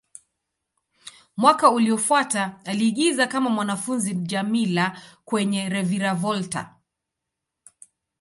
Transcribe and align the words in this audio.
Mwaka 1.37 1.71
uliofuata, 1.71 2.59
aliigiza 2.65 3.27
kama 3.27 3.49
mwanafunzi 3.49 4.13
Djamila 4.13 5.01
kwenye 5.25 5.69
"Reviravolta". 5.69 6.75